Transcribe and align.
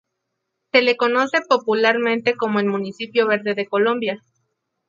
Se 0.71 0.81
le 0.81 0.97
conoce 0.97 1.41
popularmente 1.47 2.33
como 2.35 2.59
el 2.59 2.65
"Municipio 2.65 3.27
verde 3.27 3.53
de 3.53 3.67
Colombia". 3.67 4.23